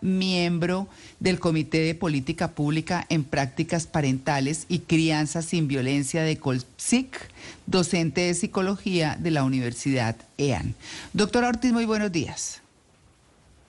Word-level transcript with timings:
miembro 0.00 0.88
del 1.20 1.38
Comité 1.38 1.78
de 1.78 1.94
Política 1.94 2.48
Pública 2.52 3.06
en 3.08 3.24
Prácticas 3.24 3.86
Parentales 3.86 4.66
y 4.68 4.80
Crianza 4.80 5.42
sin 5.42 5.68
Violencia 5.68 6.22
de 6.22 6.38
Colpsic, 6.38 7.30
docente 7.66 8.22
de 8.22 8.34
psicología 8.34 9.16
de 9.18 9.30
la 9.30 9.44
Universidad 9.44 10.16
EAN. 10.36 10.74
Doctora 11.12 11.48
Ortiz, 11.48 11.72
muy 11.72 11.86
buenos 11.86 12.12
días. 12.12 12.60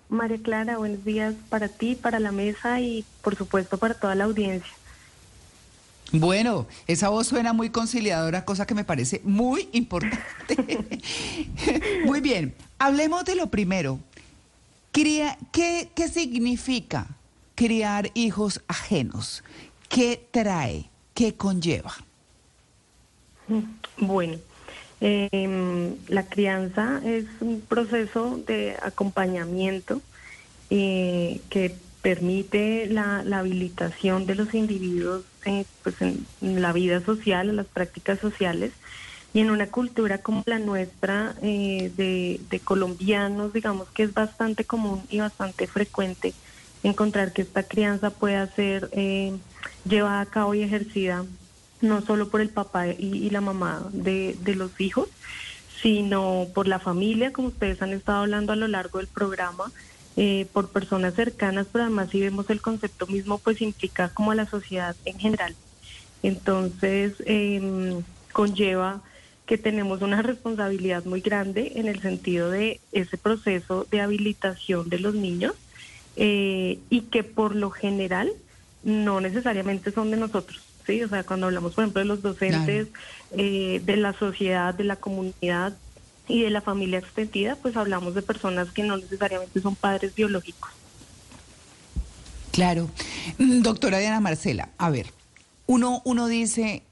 María 0.09 0.39
Clara, 0.41 0.77
buenos 0.77 1.05
días 1.05 1.35
para 1.49 1.67
ti, 1.67 1.95
para 1.95 2.19
la 2.19 2.31
mesa 2.31 2.81
y 2.81 3.05
por 3.21 3.35
supuesto 3.35 3.77
para 3.77 3.93
toda 3.93 4.15
la 4.15 4.23
audiencia. 4.23 4.73
Bueno, 6.11 6.65
esa 6.87 7.09
voz 7.09 7.27
suena 7.27 7.53
muy 7.53 7.69
conciliadora, 7.69 8.43
cosa 8.43 8.65
que 8.65 8.73
me 8.73 8.83
parece 8.83 9.21
muy 9.23 9.69
importante. 9.73 10.97
muy 12.05 12.19
bien, 12.19 12.55
hablemos 12.79 13.23
de 13.25 13.35
lo 13.35 13.51
primero. 13.51 13.99
¿Qué, 14.91 15.35
¿Qué 15.95 16.07
significa 16.07 17.07
criar 17.55 18.11
hijos 18.13 18.61
ajenos? 18.67 19.43
¿Qué 19.87 20.27
trae? 20.31 20.89
¿Qué 21.13 21.35
conlleva? 21.35 21.93
Bueno, 23.97 24.37
em, 25.01 25.95
la 26.07 26.25
crianza 26.27 27.01
es 27.03 27.25
un 27.41 27.61
proceso 27.61 28.39
de 28.45 28.75
acompañamiento 28.81 30.01
eh, 30.69 31.41
que 31.49 31.75
permite 32.01 32.85
la, 32.87 33.19
habilitación 33.19 34.25
de 34.25 34.35
los 34.35 34.53
individuos 34.53 35.23
eh, 35.45 35.65
pues 35.83 35.95
en, 36.01 36.25
la 36.41 36.71
vida 36.71 37.01
social, 37.01 37.49
en 37.49 37.55
las 37.57 37.65
prácticas 37.65 38.19
sociales, 38.19 38.71
y 39.33 39.39
en 39.41 39.51
una 39.51 39.67
cultura 39.67 40.19
como 40.19 40.43
la 40.45 40.59
nuestra 40.59 41.35
eh, 41.41 41.91
de, 41.95 42.59
colombianos, 42.61 43.53
digamos 43.53 43.89
que 43.89 44.03
es 44.03 44.13
bastante 44.13 44.65
común 44.65 45.03
y 45.09 45.19
bastante 45.19 45.67
frecuente 45.67 46.33
encontrar 46.81 47.33
que 47.33 47.41
esta 47.41 47.63
crianza 47.63 48.09
pueda 48.09 48.47
ser 48.47 48.89
eh, 48.93 49.37
llevada 49.85 50.21
a 50.21 50.25
cabo 50.25 50.53
y 50.55 50.63
ejercida 50.63 51.25
no 51.81 52.01
solo 52.01 52.29
por 52.29 52.41
el 52.41 52.49
papá 52.49 52.87
y, 52.87 53.29
la 53.29 53.41
mamá 53.41 53.87
de, 53.91 54.35
los 54.55 54.79
hijos, 54.81 55.07
sino 55.81 56.47
por 56.53 56.67
la 56.67 56.79
familia, 56.79 57.31
como 57.31 57.49
ustedes 57.49 57.81
han 57.81 57.93
estado 57.93 58.19
hablando 58.19 58.51
a 58.51 58.57
lo 58.57 58.67
largo 58.67 58.97
del 58.99 59.07
programa, 59.07 59.71
eh, 60.17 60.47
por 60.51 60.69
personas 60.69 61.13
cercanas, 61.13 61.67
pero 61.71 61.85
además 61.85 62.09
si 62.09 62.19
vemos 62.19 62.49
el 62.49 62.61
concepto 62.61 63.07
mismo, 63.07 63.37
pues 63.37 63.61
implica 63.61 64.09
como 64.09 64.31
a 64.31 64.35
la 64.35 64.45
sociedad 64.45 64.95
en 65.05 65.17
general. 65.19 65.55
Entonces, 66.21 67.13
em, 67.25 68.03
conlleva 68.33 69.01
que 69.49 69.57
tenemos 69.57 70.03
una 70.03 70.21
responsabilidad 70.21 71.05
muy 71.05 71.21
grande 71.21 71.71
en 71.77 71.87
el 71.87 71.99
sentido 72.03 72.51
de 72.51 72.79
ese 72.91 73.17
proceso 73.17 73.87
de 73.89 73.99
habilitación 73.99 74.89
de 74.89 74.99
los 74.99 75.15
niños 75.15 75.55
eh, 76.17 76.77
y 76.91 77.01
que 77.01 77.23
por 77.23 77.55
lo 77.55 77.71
general 77.71 78.31
no 78.83 79.19
necesariamente 79.19 79.91
son 79.91 80.11
de 80.11 80.17
nosotros. 80.17 80.61
¿sí? 80.85 81.01
O 81.01 81.09
sea, 81.09 81.23
cuando 81.23 81.47
hablamos, 81.47 81.73
por 81.73 81.83
ejemplo, 81.83 81.99
de 81.99 82.05
los 82.05 82.21
docentes, 82.21 82.89
eh, 83.31 83.81
de 83.83 83.97
la 83.97 84.13
sociedad, 84.13 84.75
de 84.75 84.83
la 84.83 84.97
comunidad 84.97 85.75
y 86.27 86.43
de 86.43 86.51
la 86.51 86.61
familia 86.61 86.99
extendida, 86.99 87.55
pues 87.55 87.75
hablamos 87.75 88.13
de 88.13 88.21
personas 88.21 88.69
que 88.69 88.83
no 88.83 88.97
necesariamente 88.97 89.59
son 89.61 89.75
padres 89.75 90.13
biológicos. 90.13 90.69
Claro. 92.51 92.91
Mm, 93.39 93.61
doctora 93.63 93.97
Diana 93.97 94.19
Marcela, 94.19 94.69
a 94.77 94.91
ver, 94.91 95.07
uno, 95.65 96.03
uno 96.05 96.27
dice, 96.27 96.83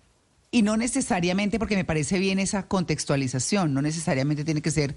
y 0.52 0.62
no 0.62 0.78
necesariamente, 0.78 1.60
porque 1.60 1.76
me 1.76 1.86
parece 1.86 2.20
bien 2.20 2.40
esa 2.40 2.68
contextualización, 2.68 3.74
no 3.74 3.82
necesariamente 3.82 4.46
tiene 4.46 4.62
que 4.62 4.72
ser 4.72 4.96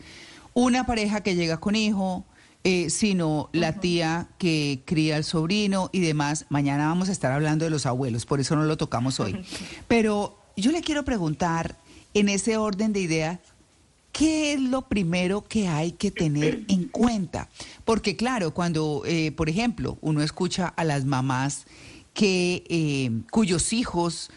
una 0.54 0.86
pareja 0.86 1.22
que 1.22 1.34
llega 1.34 1.58
con 1.58 1.76
hijo, 1.76 2.24
eh, 2.62 2.90
sino 2.90 3.48
la 3.52 3.80
tía 3.80 4.28
que 4.38 4.82
cría 4.84 5.16
al 5.16 5.24
sobrino 5.24 5.88
y 5.92 6.00
demás. 6.00 6.46
Mañana 6.50 6.86
vamos 6.86 7.08
a 7.08 7.12
estar 7.12 7.32
hablando 7.32 7.64
de 7.64 7.70
los 7.70 7.86
abuelos, 7.86 8.26
por 8.26 8.40
eso 8.40 8.54
no 8.56 8.64
lo 8.64 8.76
tocamos 8.76 9.18
hoy. 9.18 9.40
Pero 9.88 10.38
yo 10.56 10.70
le 10.72 10.82
quiero 10.82 11.04
preguntar, 11.04 11.76
en 12.14 12.28
ese 12.28 12.56
orden 12.56 12.92
de 12.92 13.00
ideas, 13.00 13.38
¿qué 14.12 14.52
es 14.52 14.60
lo 14.60 14.82
primero 14.82 15.44
que 15.44 15.68
hay 15.68 15.92
que 15.92 16.10
tener 16.10 16.64
en 16.68 16.84
cuenta? 16.84 17.48
Porque 17.84 18.16
claro, 18.16 18.52
cuando, 18.52 19.02
eh, 19.06 19.32
por 19.32 19.48
ejemplo, 19.48 19.98
uno 20.00 20.22
escucha 20.22 20.66
a 20.68 20.84
las 20.84 21.04
mamás 21.04 21.66
que 22.12 22.64
eh, 22.68 23.10
cuyos 23.30 23.72
hijos 23.72 24.30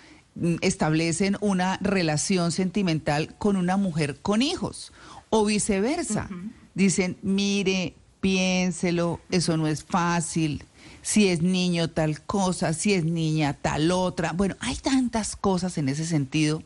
establecen 0.62 1.38
una 1.42 1.78
relación 1.82 2.52
sentimental 2.52 3.36
con 3.38 3.56
una 3.56 3.78
mujer 3.78 4.18
con 4.22 4.42
hijos 4.42 4.92
o 5.30 5.46
viceversa. 5.46 6.30
Dicen, 6.74 7.18
mire, 7.22 7.94
piénselo, 8.22 9.20
eso 9.32 9.58
no 9.58 9.68
es 9.68 9.84
fácil. 9.84 10.64
Si 11.02 11.28
es 11.28 11.42
niño 11.42 11.90
tal 11.90 12.22
cosa, 12.22 12.74
si 12.74 12.94
es 12.94 13.04
niña 13.04 13.54
tal 13.54 13.92
otra. 13.92 14.32
Bueno, 14.32 14.56
hay 14.60 14.76
tantas 14.76 15.36
cosas 15.36 15.78
en 15.78 15.90
ese 15.90 16.06
sentido. 16.06 16.64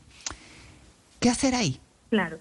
¿Qué 1.19 1.29
hacer 1.29 1.55
ahí? 1.55 1.79
Claro. 2.09 2.37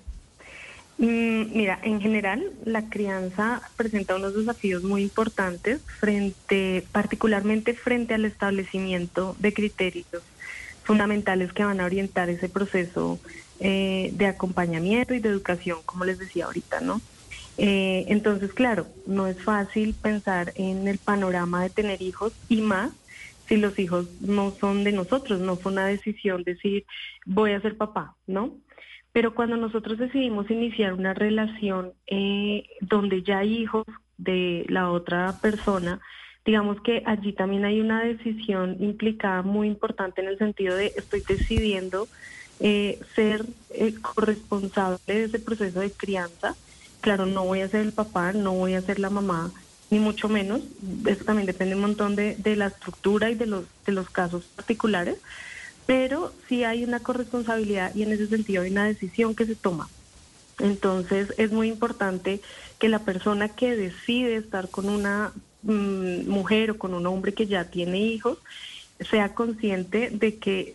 Mm, 0.99 1.53
mira, 1.53 1.79
en 1.83 2.01
general 2.01 2.53
la 2.65 2.89
crianza 2.89 3.63
presenta 3.77 4.17
unos 4.17 4.35
desafíos 4.35 4.83
muy 4.83 5.03
importantes 5.03 5.81
frente, 6.01 6.85
particularmente 6.93 7.75
frente 7.75 8.15
al 8.15 8.25
establecimiento 8.25 9.37
de 9.39 9.53
criterios 9.53 10.23
fundamentales 10.87 11.53
que 11.53 11.65
van 11.65 11.81
a 11.81 11.85
orientar 11.85 12.31
ese 12.31 12.49
proceso 12.49 13.21
eh, 13.59 14.11
de 14.13 14.27
acompañamiento 14.27 15.15
y 15.15 15.21
de 15.21 15.29
educación, 15.29 15.79
como 15.85 16.05
les 16.05 16.19
decía 16.19 16.47
ahorita, 16.47 16.81
¿no? 16.81 17.01
Eh, 17.59 18.05
entonces, 18.09 18.53
claro, 18.53 18.87
no 19.07 19.27
es 19.27 19.43
fácil 19.43 19.95
pensar 19.95 20.53
en 20.57 20.89
el 20.89 20.99
panorama 20.99 21.63
de 21.63 21.71
tener 21.71 22.03
hijos 22.03 22.33
y 22.49 22.61
más 22.61 22.93
si 23.49 23.57
los 23.57 23.79
hijos 23.79 24.07
no 24.21 24.57
son 24.61 24.85
de 24.85 24.93
nosotros, 24.93 25.41
no 25.41 25.57
fue 25.57 25.73
una 25.73 25.87
decisión 25.87 26.43
decir 26.43 26.85
voy 27.25 27.53
a 27.53 27.61
ser 27.61 27.77
papá, 27.77 28.17
¿no? 28.27 28.59
Pero 29.13 29.35
cuando 29.35 29.57
nosotros 29.57 29.99
decidimos 29.99 30.51
iniciar 30.51 30.93
una 30.93 31.15
relación 31.15 31.93
eh, 32.07 32.65
donde 32.81 33.23
ya 33.23 33.39
hay 33.39 33.63
hijos 33.63 33.85
de 34.19 34.67
la 34.69 34.91
otra 34.91 35.39
persona, 35.41 36.01
digamos 36.47 36.81
que 36.81 37.03
allí 37.05 37.33
también 37.33 37.65
hay 37.65 37.81
una 37.81 38.03
decisión 38.03 38.77
implicada 38.81 39.43
muy 39.43 39.67
importante 39.67 40.23
en 40.23 40.29
el 40.29 40.39
sentido 40.39 40.77
de 40.77 40.93
estoy 40.97 41.23
decidiendo 41.27 42.09
eh, 42.61 42.99
ser 43.15 43.45
corresponsable 44.01 44.99
de 45.07 45.25
ese 45.25 45.39
proceso 45.41 45.81
de 45.81 45.91
crianza 45.91 46.55
Claro, 47.07 47.25
no 47.25 47.45
voy 47.45 47.61
a 47.61 47.69
ser 47.69 47.83
el 47.83 47.93
papá, 47.93 48.33
no 48.33 48.53
voy 48.53 48.75
a 48.75 48.83
ser 48.83 48.99
la 48.99 49.11
mamá, 49.11 49.53
ni 49.91 50.01
mucho 50.01 50.29
menos. 50.29 50.63
Eso 51.07 51.25
también 51.25 51.47
depende 51.47 51.77
un 51.77 51.83
montón 51.83 52.17
de, 52.17 52.37
la 52.57 52.67
estructura 52.67 53.31
y 53.31 53.37
de 53.37 53.47
los, 53.47 53.65
de 53.87 53.93
los 53.93 54.11
casos 54.11 54.43
particulares, 54.57 55.17
pero 55.87 56.33
sí 56.49 56.65
hay 56.65 56.83
una 56.83 56.99
corresponsabilidad 56.99 57.95
y 57.95 58.03
en 58.03 58.11
ese 58.11 58.27
sentido 58.27 58.65
hay 58.65 58.73
una 58.73 58.87
decisión 58.87 59.37
que 59.37 59.47
se 59.47 59.55
toma. 59.55 59.89
Entonces 60.59 61.33
es 61.39 61.53
muy 61.53 61.69
importante 61.69 62.41
que 62.81 62.89
la 62.89 62.99
persona 62.99 63.51
que 63.51 63.77
decide 63.77 64.35
estar 64.35 64.69
con 64.69 64.89
una 64.89 65.33
mm, 65.63 66.29
mujer 66.29 66.73
o 66.73 66.79
con 66.79 66.95
un 66.95 67.07
hombre 67.07 67.35
que 67.35 67.47
ya 67.47 67.65
tiene 67.65 67.99
hijos 67.99 68.39
sea 69.11 69.35
consciente 69.35 70.11
de 70.11 70.37
que 70.39 70.75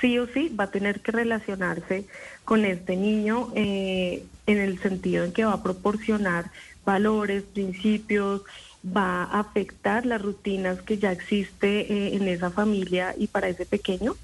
sí 0.00 0.18
o 0.18 0.26
sí 0.26 0.48
va 0.48 0.64
a 0.64 0.70
tener 0.70 1.00
que 1.00 1.12
relacionarse 1.12 2.06
con 2.44 2.64
este 2.64 2.96
niño 2.96 3.50
eh, 3.54 4.24
en 4.46 4.58
el 4.58 4.78
sentido 4.78 5.24
en 5.24 5.32
que 5.32 5.44
va 5.44 5.54
a 5.54 5.62
proporcionar 5.62 6.50
valores, 6.84 7.42
principios, 7.44 8.42
va 8.86 9.24
a 9.24 9.40
afectar 9.40 10.06
las 10.06 10.22
rutinas 10.22 10.82
que 10.82 10.98
ya 10.98 11.12
existe 11.12 11.92
eh, 11.92 12.16
en 12.16 12.28
esa 12.28 12.50
familia 12.50 13.14
y 13.18 13.26
para 13.26 13.48
ese 13.48 13.66
pequeño. 13.66 14.14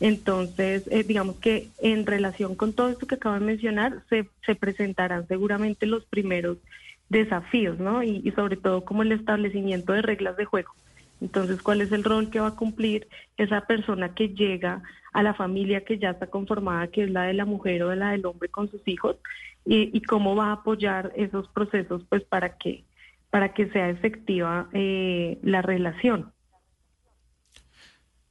Entonces, 0.00 0.84
eh, 0.90 1.04
digamos 1.04 1.36
que 1.36 1.68
en 1.78 2.06
relación 2.06 2.54
con 2.54 2.72
todo 2.72 2.88
esto 2.88 3.06
que 3.06 3.16
acabo 3.16 3.34
de 3.34 3.44
mencionar, 3.44 4.02
se, 4.08 4.28
se 4.44 4.54
presentarán 4.54 5.26
seguramente 5.28 5.86
los 5.86 6.04
primeros 6.04 6.58
desafíos, 7.08 7.78
¿no? 7.78 8.02
Y, 8.02 8.20
y 8.24 8.30
sobre 8.32 8.56
todo 8.56 8.84
como 8.84 9.02
el 9.02 9.12
establecimiento 9.12 9.92
de 9.92 10.02
reglas 10.02 10.36
de 10.36 10.44
juego 10.44 10.74
Entonces, 11.20 11.62
¿cuál 11.62 11.80
es 11.80 11.92
el 11.92 12.04
rol 12.04 12.30
que 12.30 12.40
va 12.40 12.48
a 12.48 12.56
cumplir 12.56 13.08
esa 13.36 13.62
persona 13.62 14.14
que 14.14 14.30
llega 14.30 14.82
a 15.12 15.22
la 15.22 15.34
familia 15.34 15.84
que 15.84 15.98
ya 15.98 16.10
está 16.10 16.26
conformada, 16.26 16.88
que 16.88 17.04
es 17.04 17.10
la 17.10 17.22
de 17.22 17.34
la 17.34 17.44
mujer 17.44 17.82
o 17.82 17.88
de 17.88 17.96
la 17.96 18.10
del 18.10 18.26
hombre 18.26 18.48
con 18.48 18.70
sus 18.70 18.86
hijos? 18.86 19.16
Y, 19.64 20.00
cómo 20.02 20.36
va 20.36 20.50
a 20.50 20.52
apoyar 20.52 21.12
esos 21.16 21.48
procesos, 21.48 22.02
pues, 22.08 22.22
para 22.22 22.56
que, 22.56 22.84
para 23.30 23.52
que 23.52 23.68
sea 23.70 23.90
efectiva 23.90 24.68
eh, 24.72 25.38
la 25.42 25.60
relación. 25.60 26.32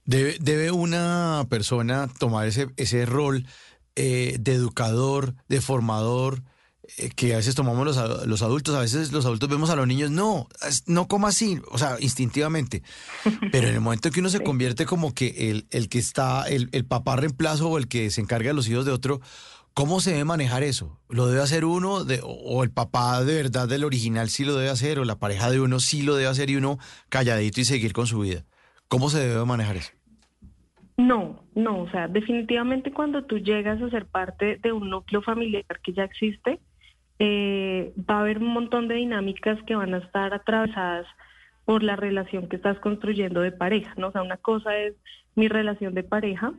Debe, 0.05 0.37
debe 0.39 0.71
una 0.71 1.45
persona 1.49 2.07
tomar 2.19 2.47
ese, 2.47 2.67
ese 2.77 3.05
rol 3.05 3.45
eh, 3.97 4.37
de 4.39 4.53
educador, 4.53 5.33
de 5.49 5.59
formador, 5.59 6.41
que 7.15 7.33
a 7.33 7.37
veces 7.37 7.55
tomamos 7.55 7.85
los, 7.85 8.27
los, 8.27 8.41
adultos, 8.41 8.75
a 8.75 8.79
veces 8.79 9.11
los 9.11 9.25
adultos 9.25 9.49
vemos 9.49 9.69
a 9.69 9.75
los 9.75 9.87
niños, 9.87 10.11
no, 10.11 10.47
no 10.87 11.07
como 11.07 11.27
así, 11.27 11.59
o 11.71 11.77
sea, 11.77 11.97
instintivamente. 11.99 12.83
Pero 13.51 13.67
en 13.67 13.75
el 13.75 13.81
momento 13.81 14.11
que 14.11 14.19
uno 14.19 14.29
se 14.29 14.41
convierte 14.41 14.85
como 14.85 15.13
que 15.13 15.51
el, 15.51 15.67
el 15.71 15.89
que 15.89 15.99
está, 15.99 16.47
el, 16.47 16.69
el, 16.71 16.85
papá 16.85 17.15
reemplazo 17.15 17.69
o 17.69 17.77
el 17.77 17.87
que 17.87 18.09
se 18.09 18.21
encarga 18.21 18.49
de 18.49 18.53
los 18.53 18.67
hijos 18.67 18.85
de 18.85 18.91
otro, 18.91 19.21
¿cómo 19.73 19.99
se 19.99 20.11
debe 20.11 20.25
manejar 20.25 20.63
eso? 20.63 20.99
¿Lo 21.09 21.27
debe 21.27 21.41
hacer 21.41 21.65
uno 21.65 22.03
de, 22.03 22.21
o 22.23 22.63
el 22.63 22.71
papá 22.71 23.23
de 23.23 23.35
verdad 23.35 23.67
del 23.67 23.83
original 23.83 24.29
sí 24.29 24.45
lo 24.45 24.55
debe 24.55 24.69
hacer 24.69 24.99
o 24.99 25.05
la 25.05 25.19
pareja 25.19 25.51
de 25.51 25.59
uno 25.59 25.79
sí 25.79 26.01
lo 26.01 26.15
debe 26.15 26.29
hacer 26.29 26.49
y 26.49 26.55
uno 26.55 26.79
calladito 27.09 27.61
y 27.61 27.65
seguir 27.65 27.93
con 27.93 28.07
su 28.07 28.19
vida? 28.19 28.45
¿Cómo 28.87 29.09
se 29.09 29.19
debe 29.19 29.43
manejar 29.45 29.77
eso? 29.77 29.91
No, 30.97 31.43
no, 31.55 31.81
o 31.81 31.89
sea, 31.89 32.07
definitivamente 32.07 32.91
cuando 32.91 33.23
tú 33.25 33.39
llegas 33.39 33.81
a 33.81 33.89
ser 33.89 34.05
parte 34.05 34.59
de 34.63 34.71
un 34.71 34.89
núcleo 34.89 35.21
familiar 35.21 35.65
que 35.83 35.91
ya 35.91 36.03
existe, 36.03 36.59
eh, 37.19 37.93
va 38.09 38.17
a 38.17 38.21
haber 38.21 38.39
un 38.39 38.47
montón 38.47 38.87
de 38.87 38.95
dinámicas 38.95 39.61
que 39.63 39.75
van 39.75 39.93
a 39.93 39.99
estar 39.99 40.33
atravesadas 40.33 41.07
por 41.65 41.83
la 41.83 41.95
relación 41.95 42.47
que 42.47 42.57
estás 42.57 42.77
construyendo 42.79 43.41
de 43.41 43.51
pareja, 43.51 43.93
¿no? 43.97 44.07
O 44.07 44.11
sea, 44.11 44.21
una 44.21 44.37
cosa 44.37 44.77
es 44.77 44.93
mi 45.35 45.47
relación 45.47 45.93
de 45.93 46.03
pareja, 46.03 46.53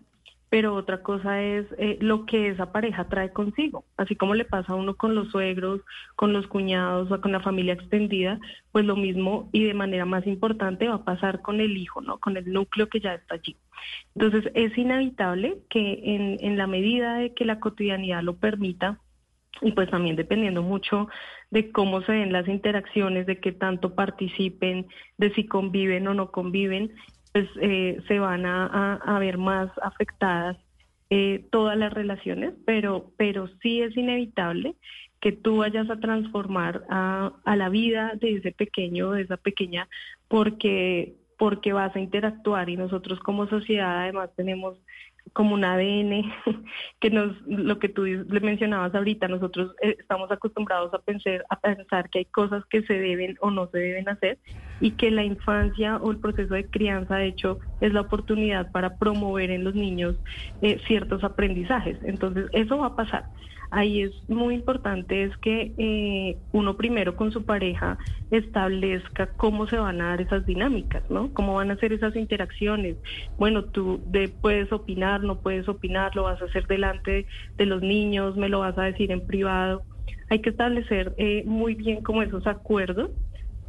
pero 0.48 0.74
otra 0.74 1.02
cosa 1.02 1.42
es 1.42 1.66
eh, 1.78 1.98
lo 2.00 2.24
que 2.24 2.48
esa 2.48 2.72
pareja 2.72 3.08
trae 3.08 3.32
consigo. 3.32 3.84
Así 3.96 4.16
como 4.16 4.34
le 4.34 4.44
pasa 4.44 4.72
a 4.72 4.76
uno 4.76 4.94
con 4.94 5.14
los 5.14 5.30
suegros, 5.30 5.80
con 6.14 6.32
los 6.32 6.46
cuñados 6.46 7.10
o 7.10 7.20
con 7.20 7.32
la 7.32 7.40
familia 7.40 7.74
extendida, 7.74 8.38
pues 8.72 8.84
lo 8.84 8.96
mismo 8.96 9.48
y 9.52 9.64
de 9.64 9.74
manera 9.74 10.04
más 10.04 10.26
importante 10.26 10.88
va 10.88 10.96
a 10.96 11.04
pasar 11.04 11.42
con 11.42 11.60
el 11.60 11.76
hijo, 11.76 12.00
¿no? 12.00 12.18
Con 12.18 12.36
el 12.36 12.52
núcleo 12.52 12.88
que 12.88 13.00
ya 13.00 13.14
está 13.14 13.34
allí. 13.34 13.56
Entonces 14.14 14.50
es 14.54 14.76
inevitable 14.78 15.58
que 15.68 16.00
en, 16.04 16.38
en 16.40 16.56
la 16.56 16.66
medida 16.66 17.16
de 17.16 17.34
que 17.34 17.44
la 17.44 17.60
cotidianidad 17.60 18.22
lo 18.22 18.36
permita, 18.36 18.98
y 19.60 19.72
pues 19.72 19.90
también 19.90 20.16
dependiendo 20.16 20.62
mucho 20.62 21.08
de 21.50 21.70
cómo 21.72 22.02
se 22.02 22.12
den 22.12 22.32
las 22.32 22.48
interacciones, 22.48 23.26
de 23.26 23.40
qué 23.40 23.52
tanto 23.52 23.94
participen, 23.94 24.86
de 25.18 25.32
si 25.34 25.46
conviven 25.46 26.08
o 26.08 26.14
no 26.14 26.30
conviven, 26.30 26.92
pues 27.32 27.48
eh, 27.60 27.98
se 28.08 28.18
van 28.18 28.46
a, 28.46 29.18
ver 29.20 29.38
más 29.38 29.70
afectadas 29.82 30.56
eh, 31.10 31.46
todas 31.50 31.76
las 31.76 31.92
relaciones, 31.92 32.54
pero, 32.64 33.12
pero 33.16 33.48
sí 33.62 33.82
es 33.82 33.96
inevitable 33.96 34.74
que 35.20 35.32
tú 35.32 35.58
vayas 35.58 35.88
a 35.90 36.00
transformar 36.00 36.84
a, 36.90 37.32
a 37.44 37.56
la 37.56 37.68
vida 37.68 38.12
de 38.20 38.36
ese 38.36 38.52
pequeño, 38.52 39.12
de 39.12 39.22
esa 39.22 39.36
pequeña, 39.36 39.88
porque 40.28 41.14
porque 41.38 41.72
vas 41.72 41.94
a 41.94 42.00
interactuar. 42.00 42.68
Y 42.68 42.76
nosotros 42.76 43.20
como 43.20 43.46
sociedad 43.48 44.00
además 44.02 44.30
tenemos 44.36 44.78
como 45.32 45.54
un 45.54 45.64
ADN 45.64 46.32
que 47.00 47.10
nos 47.10 47.36
lo 47.46 47.78
que 47.78 47.88
tú 47.88 48.04
le 48.04 48.40
mencionabas 48.40 48.94
ahorita 48.94 49.28
nosotros 49.28 49.74
eh, 49.82 49.96
estamos 49.98 50.30
acostumbrados 50.30 50.92
a 50.94 50.98
pensar 50.98 51.44
a 51.50 51.60
pensar 51.60 52.08
que 52.10 52.20
hay 52.20 52.24
cosas 52.26 52.64
que 52.66 52.82
se 52.82 52.94
deben 52.94 53.36
o 53.40 53.50
no 53.50 53.68
se 53.68 53.78
deben 53.78 54.08
hacer 54.08 54.38
y 54.80 54.92
que 54.92 55.10
la 55.10 55.24
infancia 55.24 55.96
o 55.96 56.10
el 56.10 56.18
proceso 56.18 56.54
de 56.54 56.68
crianza 56.68 57.16
de 57.16 57.28
hecho 57.28 57.58
es 57.80 57.92
la 57.92 58.02
oportunidad 58.02 58.70
para 58.72 58.96
promover 58.96 59.50
en 59.50 59.64
los 59.64 59.74
niños 59.74 60.16
eh, 60.60 60.78
ciertos 60.86 61.24
aprendizajes. 61.24 61.98
Entonces 62.04 62.46
eso 62.52 62.78
va 62.78 62.88
a 62.88 62.96
pasar 62.96 63.26
ahí 63.76 64.02
es 64.02 64.12
muy 64.28 64.54
importante 64.54 65.24
es 65.24 65.36
que 65.36 65.74
eh, 65.76 66.38
uno 66.52 66.76
primero 66.78 67.14
con 67.14 67.30
su 67.30 67.44
pareja 67.44 67.98
establezca 68.30 69.26
cómo 69.36 69.66
se 69.68 69.76
van 69.76 70.00
a 70.00 70.08
dar 70.08 70.22
esas 70.22 70.46
dinámicas, 70.46 71.02
¿no? 71.10 71.32
Cómo 71.34 71.54
van 71.54 71.70
a 71.70 71.76
ser 71.76 71.92
esas 71.92 72.16
interacciones. 72.16 72.96
Bueno, 73.38 73.64
tú 73.64 74.00
puedes 74.40 74.72
opinar, 74.72 75.22
no 75.22 75.40
puedes 75.40 75.68
opinar, 75.68 76.16
lo 76.16 76.22
vas 76.22 76.40
a 76.40 76.46
hacer 76.46 76.66
delante 76.66 77.26
de 77.58 77.66
los 77.66 77.82
niños, 77.82 78.36
me 78.36 78.48
lo 78.48 78.60
vas 78.60 78.78
a 78.78 78.84
decir 78.84 79.12
en 79.12 79.26
privado. 79.26 79.82
Hay 80.30 80.40
que 80.40 80.50
establecer 80.50 81.14
eh, 81.18 81.44
muy 81.44 81.74
bien 81.74 82.02
como 82.02 82.22
esos 82.22 82.46
acuerdos 82.46 83.10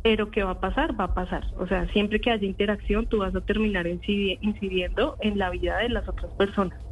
pero 0.03 0.31
¿qué 0.31 0.41
va 0.41 0.51
a 0.51 0.61
pasar? 0.61 0.97
Va 0.97 1.05
a 1.05 1.13
pasar. 1.13 1.43
O 1.57 1.67
sea, 1.67 1.85
siempre 1.89 2.21
que 2.21 2.31
haya 2.31 2.47
interacción, 2.47 3.07
tú 3.07 3.17
vas 3.17 3.35
a 3.35 3.41
terminar 3.41 3.87
incidiendo 3.87 5.17
en 5.19 5.37
la 5.37 5.49
vida 5.49 5.79
de 5.79 5.89
las 5.89 6.07
otras 6.07 6.31
personas. 6.35 6.86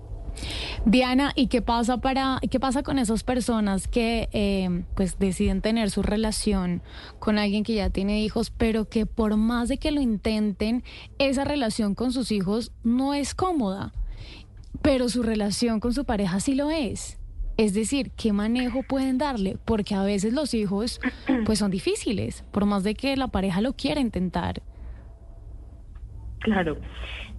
Diana, 0.86 1.32
¿y 1.36 1.48
qué 1.48 1.62
pasa 1.62 1.98
para 1.98 2.40
qué 2.50 2.60
pasa 2.60 2.84
con 2.84 3.00
esas 3.00 3.24
personas 3.24 3.88
que 3.88 4.30
eh, 4.34 4.84
pues 4.96 5.18
deciden 5.20 5.62
tener 5.62 5.90
su 5.90 6.02
relación 6.02 6.82
con 7.20 7.38
alguien 7.38 7.64
que 7.64 7.76
ya 7.76 7.90
tiene 7.90 8.22
hijos, 8.22 8.52
pero 8.52 8.88
que 8.88 9.06
por 9.06 9.36
más 9.38 9.70
de 9.70 9.78
que 9.78 9.92
lo 9.92 10.02
intenten, 10.02 10.84
esa 11.18 11.44
relación 11.44 11.96
con 11.96 12.12
sus 12.12 12.32
hijos 12.32 12.72
no 12.84 13.14
es 13.14 13.34
cómoda, 13.36 13.94
pero 14.82 15.10
su 15.10 15.24
relación 15.24 15.80
con 15.80 15.94
su 15.94 16.06
pareja 16.06 16.40
sí 16.40 16.56
lo 16.56 16.70
es? 16.70 17.18
Es 17.58 17.74
decir, 17.74 18.12
¿qué 18.12 18.34
manejo 18.34 18.84
pueden 18.84 19.18
darle? 19.18 19.58
Porque 19.64 19.96
a 19.96 20.04
veces 20.04 20.34
los 20.34 20.54
hijos 20.54 21.00
pues 21.46 21.60
son 21.60 21.72
difíciles, 21.72 22.44
por 22.52 22.66
más 22.66 22.84
de 22.84 22.96
que 22.96 23.16
la 23.16 23.30
pareja 23.30 23.62
lo 23.62 23.74
quiera 23.74 24.02
intentar. 24.02 24.62
Claro. 26.45 26.77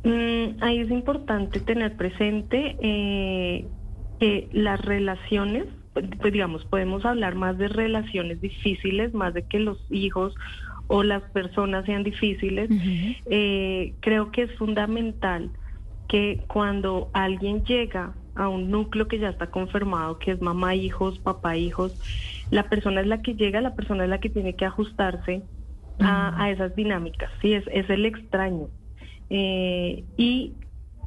Mm, 0.02 0.60
ahí 0.62 0.80
es 0.80 0.90
importante 0.90 1.60
tener 1.60 1.96
presente 1.96 2.76
eh, 2.80 3.68
que 4.18 4.48
las 4.52 4.84
relaciones, 4.84 5.66
pues, 5.92 6.06
pues 6.20 6.32
digamos, 6.32 6.64
podemos 6.64 7.04
hablar 7.04 7.36
más 7.36 7.56
de 7.56 7.68
relaciones 7.68 8.40
difíciles, 8.40 9.14
más 9.14 9.32
de 9.32 9.44
que 9.44 9.60
los 9.60 9.78
hijos 9.90 10.34
o 10.88 11.04
las 11.04 11.22
personas 11.30 11.84
sean 11.86 12.02
difíciles. 12.02 12.68
Eh, 13.26 13.94
creo 14.00 14.32
que 14.32 14.42
es 14.42 14.52
fundamental 14.56 15.50
que 16.08 16.42
cuando 16.48 17.08
alguien 17.12 17.64
llega 17.64 18.12
a 18.34 18.48
un 18.48 18.72
núcleo 18.72 19.06
que 19.06 19.20
ya 19.20 19.28
está 19.28 19.52
confirmado, 19.52 20.18
que 20.18 20.32
es 20.32 20.40
mamá, 20.42 20.74
hijos, 20.74 21.20
papá, 21.20 21.56
hijos, 21.56 21.96
la 22.50 22.68
persona 22.68 23.02
es 23.02 23.06
la 23.06 23.22
que 23.22 23.34
llega, 23.34 23.60
la 23.60 23.76
persona 23.76 24.02
es 24.02 24.10
la 24.10 24.18
que 24.18 24.30
tiene 24.30 24.56
que 24.56 24.64
ajustarse 24.64 25.42
a, 26.00 26.50
esas 26.50 26.74
dinámicas. 26.74 27.30
Sí, 27.40 27.54
es, 27.54 27.64
es 27.72 27.88
el 27.88 28.04
extraño. 28.04 28.68
Eh, 29.30 30.04
y 30.16 30.54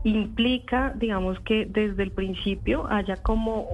implica, 0.04 0.94
digamos 0.95 1.39
que 1.42 1.66
desde 1.66 2.04
el 2.04 2.12
principio 2.12 2.88
haya 2.89 3.18
como 3.18 3.68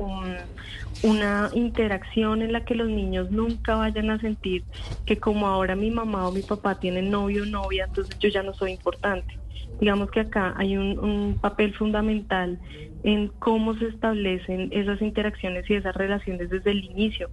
una 1.04 1.50
interacción 1.54 2.42
en 2.42 2.52
la 2.52 2.66
que 2.66 2.74
los 2.76 2.90
niños 2.90 3.30
nunca 3.32 3.76
vayan 3.76 4.10
a 4.10 4.20
sentir 4.20 4.64
que 5.06 5.18
como 5.18 5.48
ahora 5.48 5.76
mi 5.76 5.92
mamá 5.92 6.28
o 6.28 6.32
mi 6.32 6.42
papá 6.42 6.80
tienen 6.80 7.12
novio 7.12 7.44
o 7.44 7.46
novia, 7.46 7.86
entonces 7.86 8.18
yo 8.20 8.30
ya 8.30 8.42
no 8.42 8.54
soy 8.54 8.72
importante. 8.72 9.38
Digamos 9.80 10.10
que 10.10 10.22
acá 10.22 10.54
hay 10.58 10.78
un, 10.78 10.98
un 11.00 11.38
papel 11.40 11.74
fundamental 11.76 12.60
en 13.04 13.28
cómo 13.28 13.76
se 13.76 13.88
establecen 13.88 14.70
esas 14.72 15.02
interacciones 15.02 15.70
y 15.70 15.76
esas 15.76 15.96
relaciones 15.96 16.50
desde 16.50 16.72
el 16.72 16.84
inicio 16.86 17.30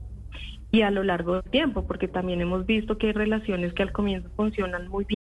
y 0.71 0.83
a 0.83 0.91
lo 0.91 1.03
largo 1.03 1.35
del 1.35 1.51
tiempo, 1.51 1.87
porque 1.87 2.09
también 2.09 2.41
hemos 2.41 2.67
visto 2.67 2.99
que 2.99 3.09
hay 3.09 3.13
relaciones 3.13 3.73
que 3.75 3.83
al 3.83 3.93
comienzo 3.93 4.29
funcionan 4.37 4.89
muy 4.89 5.05
bien 5.05 5.22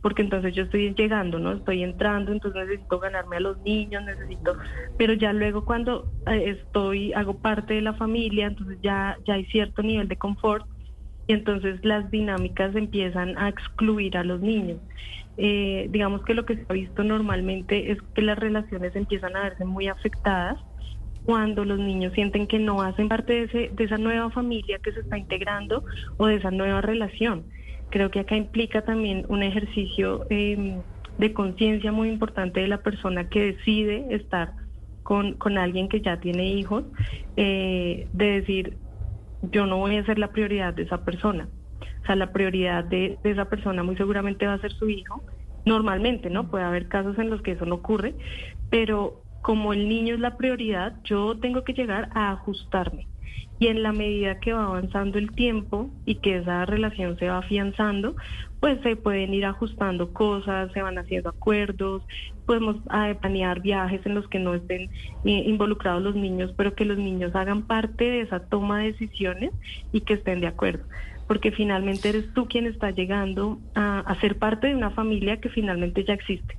Porque 0.00 0.22
entonces 0.22 0.54
yo 0.54 0.64
estoy 0.64 0.94
llegando, 0.94 1.38
¿no? 1.38 1.52
Estoy 1.52 1.82
entrando, 1.82 2.30
entonces 2.30 2.66
necesito 2.66 3.00
ganarme 3.00 3.38
a 3.38 3.40
los 3.40 3.58
niños, 3.58 4.04
necesito, 4.04 4.56
pero 4.96 5.14
ya 5.14 5.32
luego 5.32 5.64
cuando 5.64 6.12
eh, 6.26 6.56
estoy, 6.60 7.12
hago 7.12 7.38
parte 7.38 7.74
de 7.74 7.80
la 7.80 7.94
familia, 7.94 8.46
entonces 8.46 8.78
ya, 8.82 9.16
ya 9.26 9.34
hay 9.34 9.46
cierto 9.46 9.82
nivel 9.82 10.06
de 10.06 10.16
confort 10.16 10.64
y 11.26 11.32
entonces 11.32 11.84
las 11.84 12.08
dinámicas 12.10 12.76
empiezan 12.76 13.36
a 13.36 13.48
excluir 13.48 14.16
a 14.16 14.22
los 14.22 14.40
niños. 14.40 14.78
Eh, 15.38 15.88
digamos 15.90 16.22
que 16.22 16.34
lo 16.34 16.46
que 16.46 16.56
se 16.56 16.66
ha 16.68 16.72
visto 16.72 17.02
normalmente 17.02 17.90
es 17.90 17.98
que 18.14 18.22
las 18.22 18.38
relaciones 18.38 18.94
empiezan 18.96 19.36
a 19.36 19.42
verse 19.42 19.64
muy 19.64 19.88
afectadas 19.88 20.58
cuando 21.24 21.64
los 21.64 21.80
niños 21.80 22.12
sienten 22.14 22.46
que 22.46 22.60
no 22.60 22.80
hacen 22.80 23.08
parte 23.08 23.32
de, 23.32 23.42
ese, 23.42 23.70
de 23.74 23.84
esa 23.84 23.98
nueva 23.98 24.30
familia 24.30 24.78
que 24.78 24.92
se 24.92 25.00
está 25.00 25.18
integrando 25.18 25.84
o 26.16 26.28
de 26.28 26.36
esa 26.36 26.52
nueva 26.52 26.80
relación. 26.80 27.44
Creo 27.90 28.10
que 28.10 28.20
acá 28.20 28.36
implica 28.36 28.82
también 28.82 29.24
un 29.28 29.42
ejercicio 29.42 30.26
eh, 30.30 30.82
de 31.18 31.32
conciencia 31.32 31.92
muy 31.92 32.08
importante 32.08 32.60
de 32.60 32.68
la 32.68 32.82
persona 32.82 33.28
que 33.28 33.52
decide 33.52 34.06
estar 34.10 34.52
con, 35.02 35.34
con 35.34 35.56
alguien 35.56 35.88
que 35.88 36.00
ya 36.00 36.18
tiene 36.20 36.48
hijos, 36.48 36.84
eh, 37.36 38.08
de 38.12 38.26
decir, 38.40 38.78
yo 39.40 39.66
no 39.66 39.78
voy 39.78 39.96
a 39.96 40.04
ser 40.04 40.18
la 40.18 40.32
prioridad 40.32 40.74
de 40.74 40.82
esa 40.82 41.04
persona. 41.04 41.48
O 41.80 42.06
sea, 42.06 42.16
la 42.16 42.32
prioridad 42.32 42.84
de 42.84 43.18
esa 43.22 43.46
persona 43.46 43.82
muy 43.82 43.96
seguramente 43.96 44.46
va 44.46 44.54
a 44.54 44.60
ser 44.60 44.72
su 44.72 44.88
hijo. 44.88 45.22
Normalmente, 45.64 46.30
¿no? 46.30 46.50
Puede 46.50 46.64
haber 46.64 46.88
casos 46.88 47.18
en 47.18 47.30
los 47.30 47.42
que 47.42 47.52
eso 47.52 47.66
no 47.66 47.76
ocurre, 47.76 48.14
pero 48.70 49.24
como 49.40 49.72
el 49.72 49.88
niño 49.88 50.14
es 50.14 50.20
la 50.20 50.36
prioridad, 50.36 50.96
yo 51.04 51.38
tengo 51.38 51.62
que 51.62 51.72
llegar 51.72 52.08
a 52.14 52.32
ajustarme. 52.32 53.08
Y 53.58 53.68
en 53.68 53.82
la 53.82 53.92
medida 53.92 54.38
que 54.38 54.52
va 54.52 54.64
avanzando 54.64 55.18
el 55.18 55.30
tiempo 55.32 55.90
y 56.04 56.16
que 56.16 56.38
esa 56.38 56.66
relación 56.66 57.18
se 57.18 57.28
va 57.28 57.38
afianzando, 57.38 58.16
pues 58.60 58.80
se 58.82 58.96
pueden 58.96 59.34
ir 59.34 59.44
ajustando 59.44 60.12
cosas, 60.12 60.72
se 60.72 60.82
van 60.82 60.98
haciendo 60.98 61.30
acuerdos, 61.30 62.02
podemos 62.46 62.76
ah, 62.88 63.14
planear 63.20 63.60
viajes 63.60 64.04
en 64.06 64.14
los 64.14 64.28
que 64.28 64.38
no 64.38 64.54
estén 64.54 64.90
eh, 65.24 65.42
involucrados 65.46 66.02
los 66.02 66.14
niños, 66.14 66.52
pero 66.56 66.74
que 66.74 66.84
los 66.84 66.98
niños 66.98 67.34
hagan 67.34 67.62
parte 67.62 68.04
de 68.04 68.20
esa 68.22 68.40
toma 68.40 68.80
de 68.80 68.92
decisiones 68.92 69.50
y 69.92 70.00
que 70.00 70.14
estén 70.14 70.40
de 70.40 70.46
acuerdo. 70.46 70.84
Porque 71.26 71.50
finalmente 71.50 72.08
eres 72.08 72.32
tú 72.34 72.46
quien 72.46 72.66
está 72.66 72.90
llegando 72.90 73.58
a, 73.74 74.16
ser 74.20 74.38
parte 74.38 74.68
de 74.68 74.76
una 74.76 74.90
familia 74.90 75.40
que 75.40 75.48
finalmente 75.48 76.04
ya 76.04 76.14
existe. 76.14 76.56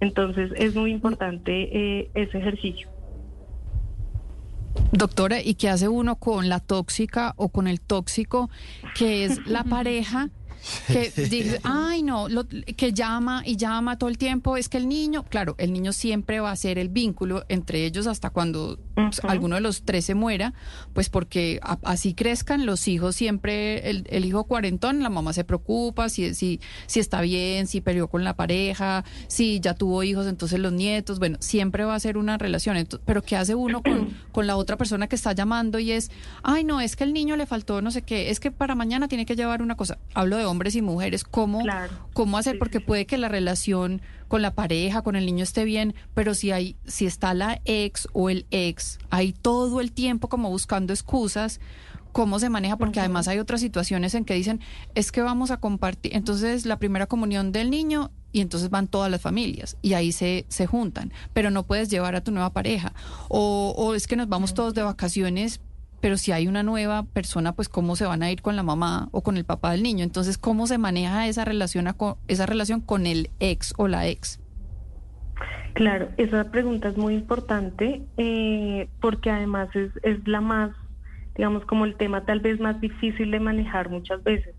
Entonces 0.00 0.52
es 0.56 0.76
muy 0.76 0.92
importante 0.92 1.68
eh, 1.72 2.10
ese 2.14 2.38
ejercicio. 2.38 2.93
Doctora, 4.96 5.42
¿y 5.42 5.54
qué 5.54 5.68
hace 5.68 5.88
uno 5.88 6.16
con 6.16 6.48
la 6.48 6.60
tóxica 6.60 7.34
o 7.36 7.48
con 7.48 7.66
el 7.66 7.80
tóxico, 7.80 8.48
que 8.94 9.24
es 9.24 9.44
la 9.46 9.64
pareja? 9.64 10.30
que 10.86 11.10
dice, 11.28 11.60
ay 11.62 12.02
no, 12.02 12.26
lo- 12.30 12.46
que 12.48 12.92
llama 12.94 13.42
y 13.44 13.56
llama 13.58 13.98
todo 13.98 14.08
el 14.08 14.16
tiempo, 14.16 14.56
es 14.56 14.70
que 14.70 14.78
el 14.78 14.88
niño, 14.88 15.22
claro, 15.24 15.56
el 15.58 15.74
niño 15.74 15.92
siempre 15.92 16.40
va 16.40 16.52
a 16.52 16.56
ser 16.56 16.78
el 16.78 16.88
vínculo 16.88 17.44
entre 17.50 17.84
ellos 17.84 18.06
hasta 18.06 18.30
cuando 18.30 18.78
pues, 18.94 19.20
alguno 19.24 19.54
de 19.56 19.60
los 19.60 19.82
tres 19.82 20.04
se 20.04 20.14
muera, 20.14 20.54
pues 20.92 21.08
porque 21.10 21.58
a- 21.62 21.78
así 21.84 22.14
crezcan 22.14 22.66
los 22.66 22.86
hijos 22.88 23.16
siempre, 23.16 23.90
el, 23.90 24.06
el 24.10 24.24
hijo 24.24 24.44
cuarentón, 24.44 25.02
la 25.02 25.10
mamá 25.10 25.32
se 25.32 25.44
preocupa 25.44 26.08
si, 26.08 26.34
si, 26.34 26.60
si 26.86 27.00
está 27.00 27.20
bien, 27.20 27.66
si 27.66 27.80
peleó 27.80 28.08
con 28.08 28.24
la 28.24 28.34
pareja, 28.36 29.04
si 29.28 29.60
ya 29.60 29.74
tuvo 29.74 30.02
hijos, 30.02 30.26
entonces 30.26 30.58
los 30.60 30.72
nietos, 30.72 31.18
bueno, 31.18 31.38
siempre 31.40 31.84
va 31.84 31.94
a 31.94 32.00
ser 32.00 32.16
una 32.18 32.38
relación, 32.38 32.76
ento- 32.76 33.00
pero 33.04 33.22
¿qué 33.22 33.36
hace 33.36 33.54
uno 33.54 33.82
con, 33.82 34.08
con 34.32 34.46
la 34.46 34.56
otra 34.56 34.76
persona 34.76 35.06
que 35.08 35.16
está 35.16 35.32
llamando 35.32 35.78
y 35.78 35.92
es, 35.92 36.10
ay 36.42 36.64
no, 36.64 36.80
es 36.80 36.96
que 36.96 37.04
el 37.04 37.12
niño 37.12 37.36
le 37.36 37.46
faltó 37.46 37.82
no 37.82 37.90
sé 37.90 38.02
qué, 38.02 38.30
es 38.30 38.40
que 38.40 38.50
para 38.50 38.74
mañana 38.74 39.08
tiene 39.08 39.26
que 39.26 39.36
llevar 39.36 39.62
una 39.62 39.76
cosa, 39.76 39.98
hablo 40.14 40.36
de 40.36 40.44
hombres 40.44 40.74
y 40.76 40.82
mujeres, 40.82 41.24
¿cómo, 41.24 41.62
Claro. 41.62 41.92
cómo 42.12 42.38
hacer? 42.38 42.52
Sí, 42.54 42.58
Porque 42.58 42.78
sí. 42.78 42.84
puede 42.84 43.06
que 43.06 43.18
la 43.18 43.28
relación 43.28 44.02
con 44.28 44.42
la 44.42 44.54
pareja, 44.54 45.02
con 45.02 45.16
el 45.16 45.26
niño 45.26 45.44
esté 45.44 45.64
bien, 45.64 45.94
pero 46.14 46.34
si 46.34 46.50
hay, 46.50 46.76
si 46.86 47.06
está 47.06 47.34
la 47.34 47.60
ex 47.64 48.08
o 48.12 48.30
el 48.30 48.46
ex, 48.50 48.98
ahí 49.10 49.32
todo 49.32 49.80
el 49.80 49.92
tiempo 49.92 50.28
como 50.28 50.50
buscando 50.50 50.92
excusas, 50.92 51.60
¿cómo 52.12 52.38
se 52.38 52.48
maneja? 52.48 52.76
Porque 52.76 53.00
además 53.00 53.28
hay 53.28 53.38
otras 53.38 53.60
situaciones 53.60 54.14
en 54.14 54.24
que 54.24 54.34
dicen, 54.34 54.60
es 54.94 55.12
que 55.12 55.20
vamos 55.20 55.50
a 55.50 55.58
compartir, 55.58 56.14
entonces 56.14 56.64
la 56.64 56.78
primera 56.78 57.06
comunión 57.06 57.52
del 57.52 57.70
niño 57.70 58.10
y 58.32 58.40
entonces 58.40 58.70
van 58.70 58.88
todas 58.88 59.10
las 59.10 59.20
familias 59.20 59.76
y 59.80 59.92
ahí 59.94 60.10
se, 60.10 60.44
se 60.48 60.66
juntan, 60.66 61.12
pero 61.32 61.50
no 61.50 61.62
puedes 61.62 61.88
llevar 61.88 62.16
a 62.16 62.22
tu 62.22 62.32
nueva 62.32 62.52
pareja. 62.52 62.92
O, 63.28 63.74
o 63.76 63.94
es 63.94 64.06
que 64.06 64.16
nos 64.16 64.28
vamos 64.28 64.54
todos 64.54 64.74
de 64.74 64.82
vacaciones, 64.82 65.60
pero 66.04 66.18
si 66.18 66.32
hay 66.32 66.48
una 66.48 66.62
nueva 66.62 67.04
persona, 67.04 67.54
pues 67.54 67.70
cómo 67.70 67.96
se 67.96 68.04
van 68.04 68.22
a 68.22 68.30
ir 68.30 68.42
con 68.42 68.56
la 68.56 68.62
mamá 68.62 69.08
o 69.10 69.22
con 69.22 69.38
el 69.38 69.46
papá 69.46 69.70
del 69.70 69.82
niño. 69.82 70.04
Entonces, 70.04 70.36
¿cómo 70.36 70.66
se 70.66 70.76
maneja 70.76 71.26
esa 71.28 71.46
relación, 71.46 71.88
a 71.88 71.96
esa 72.28 72.44
relación 72.44 72.82
con 72.82 73.06
el 73.06 73.30
ex 73.40 73.72
o 73.78 73.88
la 73.88 74.06
ex? 74.06 74.38
Claro, 75.72 76.10
esa 76.18 76.50
pregunta 76.50 76.88
es 76.88 76.98
muy 76.98 77.14
importante 77.14 78.02
eh, 78.18 78.86
porque 79.00 79.30
además 79.30 79.74
es, 79.74 79.92
es 80.02 80.28
la 80.28 80.42
más, 80.42 80.72
digamos, 81.36 81.64
como 81.64 81.86
el 81.86 81.96
tema 81.96 82.26
tal 82.26 82.40
vez 82.40 82.60
más 82.60 82.78
difícil 82.82 83.30
de 83.30 83.40
manejar 83.40 83.88
muchas 83.88 84.22
veces. 84.22 84.54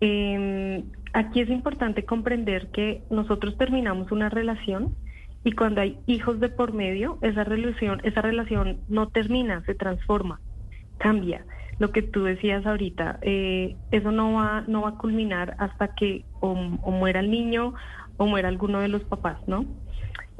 Eh, 0.00 0.82
aquí 1.12 1.40
es 1.40 1.50
importante 1.50 2.06
comprender 2.06 2.68
que 2.68 3.02
nosotros 3.10 3.58
terminamos 3.58 4.12
una 4.12 4.30
relación 4.30 4.96
y 5.44 5.52
cuando 5.52 5.82
hay 5.82 5.98
hijos 6.06 6.40
de 6.40 6.48
por 6.48 6.72
medio, 6.72 7.18
esa 7.20 7.44
relación, 7.44 8.00
esa 8.02 8.22
relación 8.22 8.78
no 8.88 9.08
termina, 9.08 9.62
se 9.66 9.74
transforma, 9.74 10.40
cambia. 11.00 11.44
Lo 11.78 11.90
que 11.90 12.02
tú 12.02 12.24
decías 12.24 12.64
ahorita, 12.66 13.18
eh, 13.22 13.76
eso 13.90 14.12
no 14.12 14.34
va, 14.34 14.64
no 14.68 14.82
va 14.82 14.90
a 14.90 14.98
culminar 14.98 15.56
hasta 15.58 15.94
que 15.94 16.24
o, 16.40 16.50
o 16.50 16.90
muera 16.90 17.20
el 17.20 17.30
niño 17.30 17.74
o 18.18 18.26
muera 18.26 18.48
alguno 18.48 18.80
de 18.80 18.88
los 18.88 19.02
papás, 19.04 19.38
¿no? 19.46 19.64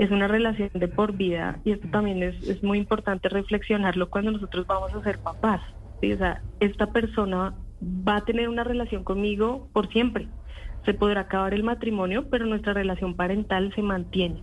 es 0.01 0.11
una 0.11 0.29
relación 0.29 0.71
de 0.73 0.89
por 0.89 1.13
vida 1.13 1.61
y 1.63 1.73
esto 1.73 1.87
también 1.91 2.23
es, 2.23 2.35
es 2.45 2.63
muy 2.63 2.79
importante 2.79 3.29
reflexionarlo 3.29 4.09
cuando 4.09 4.31
nosotros 4.31 4.67
vamos 4.67 4.95
a 4.95 5.03
ser 5.03 5.19
papás. 5.19 5.61
¿sí? 6.01 6.11
O 6.15 6.17
sea, 6.17 6.41
esta 6.59 6.87
persona 6.87 7.55
va 7.83 8.17
a 8.17 8.25
tener 8.25 8.49
una 8.49 8.65
relación 8.65 9.05
conmigo 9.05 9.69
por 9.75 9.93
siempre. 9.93 10.27
Se 10.85 10.95
podrá 10.95 11.23
acabar 11.23 11.55
el 11.55 11.63
matrimonio, 11.63 12.27
pero 12.31 12.47
nuestra 12.47 12.73
relación 12.73 13.15
parental 13.15 13.73
se 13.75 13.83
mantiene. 13.83 14.43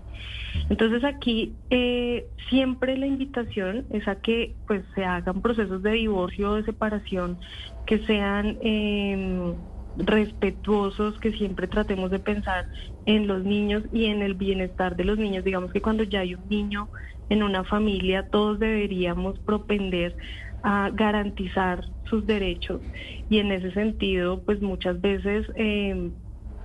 Entonces 0.69 1.03
aquí 1.03 1.53
eh, 1.69 2.27
siempre 2.49 2.97
la 2.97 3.07
invitación 3.07 3.85
es 3.91 4.07
a 4.07 4.15
que 4.15 4.55
pues 4.67 4.83
se 4.95 5.05
hagan 5.05 5.41
procesos 5.41 5.81
de 5.83 5.91
divorcio 5.91 6.51
o 6.51 6.55
de 6.55 6.63
separación 6.63 7.37
que 7.85 7.99
sean 8.05 8.57
eh, 8.61 9.53
respetuosos, 9.97 11.19
que 11.19 11.31
siempre 11.31 11.67
tratemos 11.67 12.11
de 12.11 12.19
pensar 12.19 12.65
en 13.05 13.27
los 13.27 13.43
niños 13.43 13.83
y 13.91 14.05
en 14.05 14.21
el 14.21 14.35
bienestar 14.35 14.95
de 14.95 15.05
los 15.05 15.17
niños. 15.17 15.43
Digamos 15.43 15.71
que 15.71 15.81
cuando 15.81 16.03
ya 16.03 16.19
hay 16.19 16.35
un 16.35 16.47
niño 16.49 16.89
en 17.29 17.43
una 17.43 17.63
familia, 17.63 18.27
todos 18.29 18.59
deberíamos 18.59 19.39
propender 19.39 20.15
a 20.63 20.89
garantizar 20.93 21.85
sus 22.09 22.25
derechos 22.25 22.81
y 23.29 23.39
en 23.39 23.51
ese 23.51 23.71
sentido, 23.71 24.43
pues 24.43 24.61
muchas 24.61 24.99
veces 25.01 25.45
eh, 25.55 26.11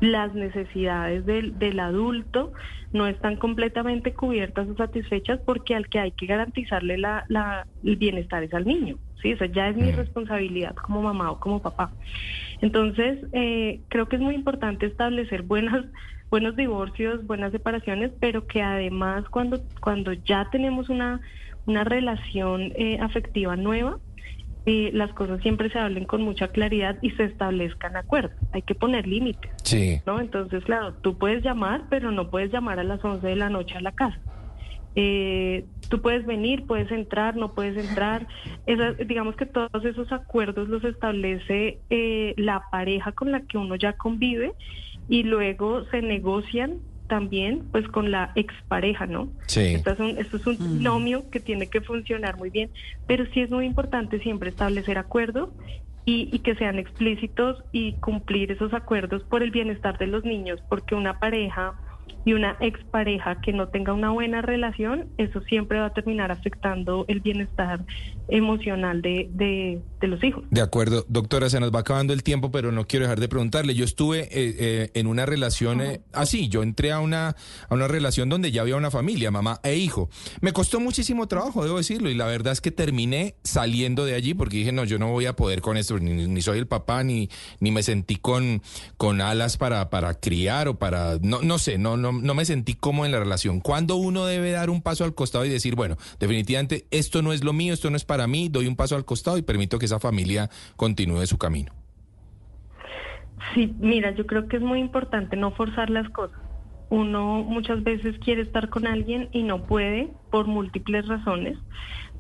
las 0.03 0.35
necesidades 0.35 1.25
del, 1.27 1.59
del 1.59 1.81
adulto 1.81 2.53
no 2.93 3.07
están 3.09 3.37
completamente 3.39 4.15
cubiertas 4.15 4.69
o 4.69 4.77
satisfechas 4.77 5.41
porque 5.47 5.77
al 5.77 5.89
que 5.89 6.01
hay 6.01 6.13
que 6.13 6.27
garantizarle 6.27 6.99
la, 6.99 7.25
la- 7.29 7.67
el 7.85 7.97
bienestar 7.97 8.43
es 8.45 8.55
al 8.55 8.67
niño. 8.67 8.99
Sí, 9.23 9.33
eso 9.33 9.45
ya 9.47 9.69
es 9.69 9.77
mi 9.77 9.93
responsabilidad 9.93 10.75
como 10.77 11.03
mamá 11.03 11.31
o 11.33 11.41
como 11.41 11.63
papá. 11.63 11.95
Entonces, 12.61 13.19
eh, 13.33 13.83
creo 13.89 14.09
que 14.09 14.17
es 14.17 14.23
muy 14.23 14.35
importante 14.35 14.87
establecer 14.87 15.43
buenas, 15.43 15.85
buenos 16.31 16.57
divorcios, 16.57 17.27
buenas 17.27 17.53
separaciones, 17.53 18.13
pero 18.21 18.47
que 18.47 18.63
además 18.63 19.25
cuando, 19.31 19.63
cuando 19.81 20.13
ya 20.13 20.49
tenemos 20.51 20.89
una, 20.89 21.21
una 21.67 21.85
relación 21.85 22.73
eh, 22.77 22.99
afectiva 23.01 23.57
nueva, 23.57 23.99
eh, 24.67 24.91
las 24.95 25.13
cosas 25.13 25.41
siempre 25.43 25.71
se 25.71 25.79
hablen 25.79 26.05
con 26.05 26.23
mucha 26.23 26.49
claridad 26.49 26.97
y 27.03 27.11
se 27.11 27.25
establezcan 27.25 27.97
acuerdos. 27.97 28.37
Hay 28.53 28.63
que 28.63 28.75
poner 28.75 29.07
límites. 29.07 29.51
Sí. 29.65 30.01
¿no? 30.07 30.21
Entonces, 30.21 30.65
claro, 30.65 30.95
tú 30.95 31.19
puedes 31.19 31.43
llamar, 31.43 31.83
pero 31.91 32.11
no 32.13 32.31
puedes 32.31 32.53
llamar 32.53 32.79
a 32.79 32.85
las 32.85 33.05
11 33.05 33.27
de 33.27 33.37
la 33.37 33.49
noche 33.51 33.77
a 33.77 33.81
la 33.81 33.93
casa. 33.93 34.19
Eh, 34.95 35.65
tú 35.89 36.03
puedes 36.03 36.27
venir, 36.27 36.67
puedes 36.67 36.91
entrar, 36.93 37.35
no 37.37 37.55
puedes 37.55 37.77
entrar. 37.89 38.27
Esa- 38.67 38.93
digamos 38.93 39.37
que 39.37 39.47
todos 39.47 39.85
esos 39.85 40.13
acuerdos 40.13 40.69
los 40.69 40.85
establece 40.85 41.79
eh, 41.91 42.35
la 42.37 42.65
pareja 42.71 43.13
con 43.13 43.33
la 43.33 43.41
que 43.41 43.57
uno 43.59 43.75
ya 43.77 43.95
convive 43.95 44.53
y 45.09 45.23
luego 45.23 45.85
se 45.87 46.03
negocian 46.03 46.75
también 47.13 47.65
pues 47.71 47.87
con 47.89 48.11
la 48.11 48.33
expareja, 48.37 49.05
¿no? 49.05 49.29
Sí. 49.47 49.75
Esto 49.75 49.91
es 49.91 50.01
un, 50.01 50.17
esto 50.17 50.39
es 50.39 50.47
un 50.47 50.57
binomio 50.57 51.29
que 51.29 51.41
tiene 51.41 51.67
que 51.67 51.83
funcionar 51.83 52.39
muy 52.39 52.49
bien, 52.49 52.71
pero 53.07 53.27
sí 53.35 53.43
es 53.43 53.51
muy 53.51 53.67
importante 53.67 54.19
siempre 54.21 54.49
establecer 54.49 54.97
acuerdos 54.97 55.51
y, 56.07 56.31
y 56.33 56.39
que 56.39 56.55
sean 56.55 56.79
explícitos 56.79 57.63
y 57.71 57.93
cumplir 58.01 58.51
esos 58.51 58.73
acuerdos 58.73 59.25
por 59.25 59.43
el 59.43 59.51
bienestar 59.51 59.99
de 59.99 60.07
los 60.07 60.25
niños, 60.25 60.63
porque 60.71 60.95
una 60.95 61.19
pareja 61.19 61.75
y 62.25 62.33
una 62.33 62.57
expareja 62.61 63.41
que 63.43 63.53
no 63.53 63.69
tenga 63.69 63.93
una 63.93 64.11
buena 64.11 64.41
relación, 64.41 65.09
eso 65.19 65.43
siempre 65.43 65.81
va 65.81 65.87
a 65.87 65.93
terminar 65.93 66.31
afectando 66.31 67.05
el 67.09 67.21
bienestar 67.21 67.81
emocional 68.29 69.03
de, 69.03 69.29
de, 69.33 69.81
de 70.03 70.09
los 70.09 70.23
hijos. 70.23 70.45
De 70.51 70.61
acuerdo, 70.61 71.07
doctora, 71.09 71.49
se 71.49 71.61
nos 71.61 71.75
va 71.75 71.81
acabando 71.81 72.13
el 72.13 72.23
tiempo, 72.23 72.51
pero 72.51 72.73
no 72.73 72.87
quiero 72.87 73.05
dejar 73.07 73.21
de 73.21 73.29
preguntarle. 73.29 73.75
Yo 73.75 73.85
estuve 73.85 74.23
eh, 74.25 74.29
eh, 74.33 74.91
en 74.95 75.07
una 75.07 75.25
relación 75.25 75.81
eh, 75.81 76.03
así, 76.13 76.49
yo 76.49 76.63
entré 76.63 76.93
a 76.93 77.01
una, 77.01 77.37
a 77.69 77.75
una 77.75 77.89
relación 77.89 78.29
donde 78.29 78.51
ya 78.53 78.63
había 78.63 78.77
una 78.77 78.91
familia, 78.91 79.31
mamá 79.31 79.61
e 79.63 79.77
hijo. 79.77 80.11
Me 80.41 80.53
costó 80.53 80.81
muchísimo 80.81 81.29
trabajo, 81.29 81.65
debo 81.65 81.79
decirlo, 81.79 82.11
y 82.11 82.15
la 82.15 82.27
verdad 82.27 82.53
es 82.53 82.61
que 82.61 82.71
terminé 82.71 83.37
saliendo 83.45 84.05
de 84.05 84.15
allí 84.15 84.35
porque 84.35 84.59
dije, 84.59 84.73
no, 84.73 84.85
yo 84.85 84.99
no 84.99 85.09
voy 85.09 85.27
a 85.27 85.35
poder 85.37 85.61
con 85.61 85.77
esto, 85.77 85.99
ni, 85.99 86.27
ni 86.27 86.43
soy 86.43 86.59
el 86.59 86.67
papá, 86.67 87.05
ni, 87.05 87.31
ni 87.61 87.71
me 87.71 87.83
sentí 87.83 88.17
con, 88.17 88.61
con 88.97 89.21
alas 89.21 89.57
para, 89.57 89.89
para 89.89 90.15
criar 90.15 90.67
o 90.67 90.79
para, 90.79 91.19
no, 91.23 91.41
no 91.43 91.59
sé, 91.59 91.79
no, 91.79 91.97
no, 91.97 92.13
no 92.13 92.35
me 92.35 92.45
sentí 92.45 92.75
como 92.75 93.07
en 93.07 93.13
la 93.13 93.21
relación. 93.21 93.61
¿Cuándo 93.61 93.97
uno 93.97 94.27
debe 94.27 94.51
dar 94.51 94.69
un 94.69 94.83
paso 94.83 95.05
al 95.05 95.15
costado 95.15 95.45
y 95.45 95.49
decir, 95.49 95.77
bueno, 95.77 95.97
definitivamente 96.19 96.87
esto 96.91 97.23
no 97.23 97.33
es 97.33 97.45
lo 97.45 97.53
mío, 97.53 97.73
esto 97.73 97.89
no 97.89 97.97
es 97.97 98.05
para 98.05 98.27
mí, 98.27 98.49
doy 98.49 98.67
un 98.67 98.75
paso 98.75 98.97
al 98.97 99.05
costado 99.05 99.39
y 99.39 99.43
permito 99.43 99.79
que 99.79 99.92
esa 99.93 100.01
familia 100.01 100.49
continúe 100.77 101.27
su 101.27 101.37
camino? 101.37 101.73
Sí, 103.55 103.75
mira, 103.79 104.13
yo 104.13 104.27
creo 104.27 104.49
que 104.49 104.57
es 104.57 104.63
muy 104.63 104.81
importante 104.81 105.37
no 105.37 105.51
forzar 105.51 105.91
las 105.91 106.09
cosas. 106.11 106.39
Uno 106.89 107.43
muchas 107.43 107.83
veces 107.83 108.19
quiere 108.19 108.43
estar 108.43 108.69
con 108.69 108.87
alguien 108.87 109.29
y 109.33 109.43
no 109.43 109.65
puede 109.67 110.09
por 110.31 110.47
múltiples 110.47 111.07
razones. 111.07 111.59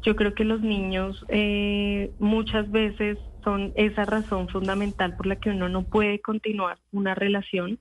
Yo 0.03 0.17
creo 0.17 0.35
que 0.35 0.45
los 0.45 0.61
niños 0.61 1.25
eh, 1.29 2.11
muchas 2.19 2.71
veces 2.71 3.19
son 3.45 3.73
esa 3.77 4.05
razón 4.05 4.49
fundamental 4.49 5.17
por 5.17 5.27
la 5.27 5.37
que 5.37 5.51
uno 5.51 5.69
no 5.69 5.85
puede 5.85 6.21
continuar 6.21 6.79
una 6.91 7.15
relación. 7.15 7.79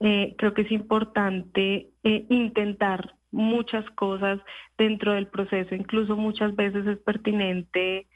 Eh, 0.00 0.34
creo 0.36 0.52
que 0.54 0.62
es 0.62 0.72
importante 0.72 1.88
eh, 2.02 2.26
intentar 2.28 3.14
muchas 3.30 3.88
cosas 3.90 4.40
dentro 4.76 5.12
del 5.12 5.28
proceso, 5.28 5.74
incluso 5.74 6.16
muchas 6.16 6.54
veces 6.56 6.86
es 6.86 6.98
pertinente 6.98 8.06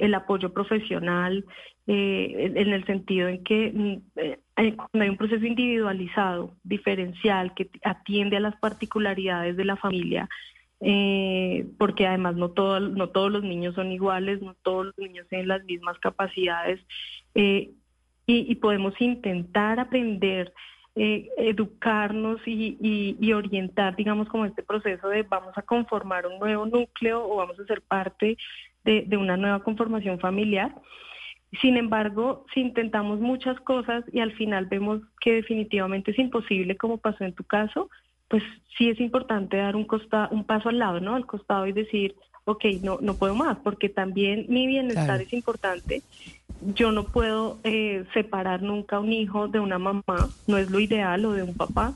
el 0.00 0.14
apoyo 0.14 0.52
profesional, 0.52 1.44
eh, 1.88 2.52
en 2.54 2.72
el 2.72 2.86
sentido 2.86 3.26
en 3.26 3.42
que 3.42 3.72
mm, 3.74 4.20
eh, 4.20 4.38
hay 4.54 4.76
un 5.08 5.16
proceso 5.16 5.44
individualizado, 5.44 6.54
diferencial, 6.62 7.54
que 7.54 7.68
atiende 7.82 8.36
a 8.36 8.40
las 8.40 8.54
particularidades 8.56 9.56
de 9.56 9.64
la 9.64 9.74
familia, 9.74 10.28
eh, 10.80 11.66
porque 11.78 12.06
además 12.06 12.36
no, 12.36 12.50
todo, 12.50 12.78
no 12.78 13.08
todos 13.08 13.32
los 13.32 13.42
niños 13.42 13.74
son 13.74 13.90
iguales, 13.90 14.40
no 14.40 14.54
todos 14.62 14.86
los 14.86 14.98
niños 14.98 15.26
tienen 15.28 15.48
las 15.48 15.64
mismas 15.64 15.98
capacidades, 15.98 16.80
y, 17.34 18.54
podemos 18.60 18.94
intentar 19.00 19.80
aprender. 19.80 20.52
educarnos 20.94 22.40
y, 22.46 23.32
orientar, 23.32 23.96
digamos, 23.96 24.28
como 24.28 24.44
este 24.44 24.62
proceso 24.62 25.08
de 25.08 25.22
vamos 25.22 25.56
a 25.56 25.62
conformar 25.62 26.26
un 26.26 26.38
nuevo 26.38 26.66
núcleo 26.66 27.24
o 27.26 27.36
vamos 27.36 27.58
a 27.58 27.64
ser 27.64 27.80
parte 27.82 28.36
de, 28.84 29.04
de 29.06 29.16
una 29.16 29.36
nueva 29.36 29.62
conformación 29.62 30.18
familiar. 30.18 30.74
Sin 31.60 31.76
embargo, 31.76 32.46
si 32.54 32.60
intentamos 32.60 33.20
muchas 33.20 33.60
cosas 33.60 34.04
y 34.12 34.20
al 34.20 34.32
final 34.32 34.66
vemos 34.66 35.02
que 35.20 35.34
definitivamente 35.34 36.12
es 36.12 36.18
imposible, 36.18 36.76
como 36.76 36.96
pasó 36.96 37.24
en 37.24 37.34
tu 37.34 37.44
caso, 37.44 37.90
pues 38.28 38.42
sí 38.78 38.88
es 38.88 38.98
importante 39.00 39.58
dar 39.58 39.76
un, 39.76 39.84
costa, 39.84 40.28
un 40.30 40.44
paso 40.44 40.70
al 40.70 40.78
lado, 40.78 41.00
¿no? 41.00 41.14
Al 41.14 41.26
costado 41.26 41.66
y 41.66 41.72
decir, 41.72 42.14
ok, 42.46 42.64
no, 42.82 42.98
no 43.02 43.14
puedo 43.14 43.34
más, 43.34 43.58
porque 43.58 43.90
también 43.90 44.46
mi 44.48 44.66
bienestar 44.66 45.20
es 45.20 45.32
importante. 45.34 46.02
Yo 46.74 46.92
no 46.92 47.04
puedo 47.04 47.58
eh, 47.64 48.04
separar 48.14 48.62
nunca 48.62 49.00
un 49.00 49.12
hijo 49.12 49.48
de 49.48 49.60
una 49.60 49.78
mamá, 49.78 50.02
no 50.46 50.56
es 50.56 50.70
lo 50.70 50.80
ideal, 50.80 51.24
o 51.26 51.32
de 51.32 51.42
un 51.42 51.54
papá. 51.54 51.94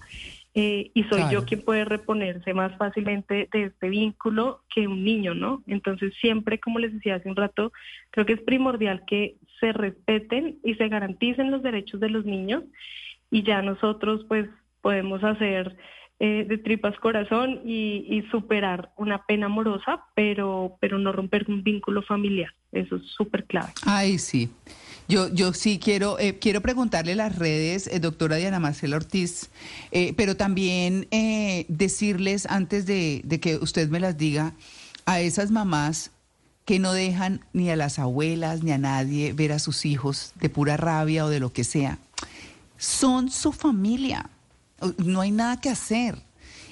Eh, 0.58 0.90
y 0.94 1.04
soy 1.04 1.20
yo 1.30 1.44
quien 1.44 1.60
puede 1.60 1.84
reponerse 1.84 2.54
más 2.54 2.74
fácilmente 2.78 3.46
de 3.52 3.64
este 3.64 3.90
vínculo 3.90 4.62
que 4.74 4.88
un 4.88 5.04
niño, 5.04 5.34
¿no? 5.34 5.62
Entonces 5.66 6.14
siempre, 6.18 6.58
como 6.58 6.78
les 6.78 6.94
decía 6.94 7.16
hace 7.16 7.28
un 7.28 7.36
rato, 7.36 7.74
creo 8.08 8.24
que 8.24 8.32
es 8.32 8.40
primordial 8.40 9.04
que 9.06 9.36
se 9.60 9.74
respeten 9.74 10.58
y 10.64 10.74
se 10.76 10.88
garanticen 10.88 11.50
los 11.50 11.62
derechos 11.62 12.00
de 12.00 12.08
los 12.08 12.24
niños 12.24 12.64
y 13.30 13.42
ya 13.42 13.60
nosotros 13.60 14.24
pues 14.28 14.48
podemos 14.80 15.22
hacer 15.24 15.76
eh, 16.20 16.46
de 16.48 16.56
tripas 16.56 16.98
corazón 17.00 17.60
y, 17.66 18.06
y, 18.08 18.22
superar 18.30 18.92
una 18.96 19.26
pena 19.26 19.46
amorosa, 19.46 20.04
pero, 20.14 20.78
pero 20.80 20.98
no 20.98 21.12
romper 21.12 21.44
un 21.48 21.62
vínculo 21.62 22.00
familiar. 22.00 22.54
Eso 22.72 22.96
es 22.96 23.02
súper 23.08 23.44
clave. 23.44 23.72
Ay, 23.84 24.16
sí. 24.16 24.48
Yo, 25.08 25.28
yo 25.28 25.52
sí 25.52 25.78
quiero, 25.78 26.18
eh, 26.18 26.38
quiero 26.38 26.60
preguntarle 26.60 27.14
las 27.14 27.36
redes, 27.36 27.86
eh, 27.86 28.00
doctora 28.00 28.36
Diana 28.36 28.58
Marcela 28.58 28.96
Ortiz, 28.96 29.50
eh, 29.92 30.14
pero 30.16 30.36
también 30.36 31.08
decirles 31.68 32.46
antes 32.46 32.86
de, 32.86 33.22
de 33.24 33.38
que 33.38 33.56
usted 33.56 33.88
me 33.88 34.00
las 34.00 34.16
diga 34.16 34.54
a 35.04 35.20
esas 35.20 35.50
mamás 35.50 36.10
que 36.64 36.80
no 36.80 36.92
dejan 36.92 37.44
ni 37.52 37.70
a 37.70 37.76
las 37.76 38.00
abuelas 38.00 38.64
ni 38.64 38.72
a 38.72 38.78
nadie 38.78 39.32
ver 39.32 39.52
a 39.52 39.60
sus 39.60 39.84
hijos 39.84 40.32
de 40.40 40.48
pura 40.50 40.76
rabia 40.76 41.24
o 41.24 41.28
de 41.28 41.38
lo 41.38 41.52
que 41.52 41.62
sea. 41.62 41.98
Son 42.76 43.30
su 43.30 43.52
familia. 43.52 44.28
No 44.98 45.20
hay 45.20 45.30
nada 45.30 45.60
que 45.60 45.70
hacer. 45.70 46.20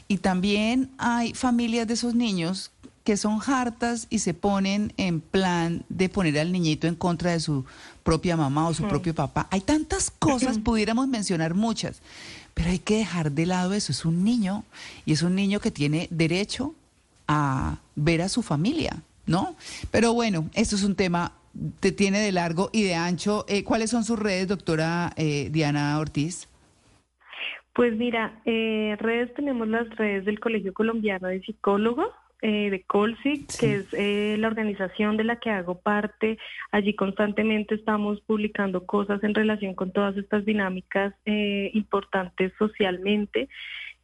Y 0.09 0.19
también 0.19 0.91
hay 0.99 1.33
familias 1.33 1.87
de 1.87 1.95
esos 1.95 2.15
niños 2.15 2.73
que 3.05 3.19
son 3.19 3.39
hartas 3.47 4.07
y 4.09 4.21
se 4.21 4.33
ponen 4.33 4.93
en 4.97 5.21
plan 5.21 5.85
de 5.91 6.09
poner 6.09 6.39
al 6.39 6.53
niñito 6.53 6.87
en 6.87 6.95
contra 6.95 7.33
de 7.33 7.41
su 7.41 7.67
propia 8.03 8.37
mamá 8.37 8.67
o 8.67 8.75
su 8.75 8.89
propio 8.89 9.15
papá. 9.15 9.47
Hay 9.51 9.61
tantas 9.61 10.11
cosas, 10.11 10.59
pudiéramos 10.65 11.07
mencionar 11.07 11.55
muchas, 11.55 12.01
pero 12.55 12.71
hay 12.71 12.79
que 12.79 12.97
dejar 12.97 13.33
de 13.33 13.47
lado 13.47 13.75
eso. 13.75 13.93
Es 13.93 14.05
un 14.07 14.25
niño 14.25 14.65
y 15.05 15.13
es 15.13 15.23
un 15.23 15.35
niño 15.35 15.61
que 15.61 15.71
tiene 15.71 16.09
derecho 16.11 16.75
a 17.29 17.77
ver 17.95 18.23
a 18.23 18.29
su 18.29 18.43
familia, 18.43 19.03
¿no? 19.27 19.55
Pero 19.91 20.15
bueno, 20.15 20.49
esto 20.55 20.77
es 20.77 20.83
un 20.83 20.97
tema 20.97 21.33
que 21.81 21.93
tiene 21.93 22.21
de 22.21 22.33
largo 22.33 22.71
y 22.73 22.85
de 22.85 22.95
ancho. 22.95 23.45
Eh, 23.49 23.65
¿Cuáles 23.65 23.91
son 23.91 24.05
sus 24.05 24.19
redes, 24.19 24.49
doctora 24.49 25.13
eh, 25.17 25.49
Diana 25.51 25.99
Ortiz? 25.99 26.49
Pues 27.75 27.97
mira, 27.97 28.41
eh, 28.45 28.97
redes 29.01 29.35
tenemos 29.35 29.67
las 29.69 29.89
redes 29.97 30.25
del 30.25 30.39
Colegio 30.39 30.73
Colombiano 30.73 31.29
de 31.29 31.41
Psicólogos, 31.43 32.09
eh, 32.47 32.69
de 32.69 32.83
Colsic, 32.83 33.57
que 33.59 33.77
es 33.77 33.87
eh, 33.95 34.37
la 34.39 34.49
organización 34.49 35.17
de 35.17 35.25
la 35.25 35.37
que 35.37 35.49
hago 35.49 35.81
parte. 35.81 36.37
Allí 36.73 36.95
constantemente 36.95 37.75
estamos 37.75 38.21
publicando 38.21 38.85
cosas 38.85 39.25
en 39.25 39.35
relación 39.35 39.73
con 39.75 39.93
todas 39.93 40.15
estas 40.19 40.45
dinámicas 40.45 41.15
eh, 41.25 41.71
importantes 41.73 42.53
socialmente. 42.59 43.49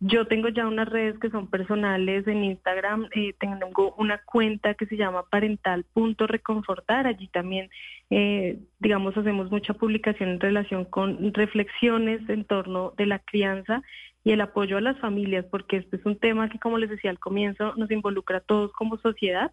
Yo 0.03 0.27
tengo 0.27 0.49
ya 0.49 0.67
unas 0.67 0.89
redes 0.89 1.19
que 1.19 1.29
son 1.29 1.47
personales 1.49 2.27
en 2.27 2.43
Instagram, 2.43 3.11
eh, 3.15 3.35
tengo 3.39 3.95
una 3.99 4.17
cuenta 4.25 4.73
que 4.73 4.87
se 4.87 4.97
llama 4.97 5.25
parental.reconfortar, 5.31 7.07
allí 7.07 7.29
también, 7.29 7.69
eh, 8.09 8.59
digamos, 8.79 9.15
hacemos 9.19 9.51
mucha 9.51 9.75
publicación 9.75 10.31
en 10.31 10.41
relación 10.41 10.87
con 10.87 11.35
reflexiones 11.35 12.27
en 12.31 12.45
torno 12.45 12.95
de 12.97 13.05
la 13.05 13.19
crianza 13.19 13.83
y 14.25 14.33
el 14.33 14.41
apoyo 14.41 14.79
a 14.79 14.81
las 14.81 14.99
familias, 15.01 15.45
porque 15.51 15.77
este 15.77 15.97
es 15.97 16.07
un 16.07 16.17
tema 16.17 16.49
que, 16.49 16.59
como 16.59 16.79
les 16.79 16.89
decía 16.89 17.11
al 17.11 17.19
comienzo, 17.19 17.75
nos 17.77 17.91
involucra 17.91 18.39
a 18.39 18.41
todos 18.41 18.73
como 18.73 18.97
sociedad 18.97 19.53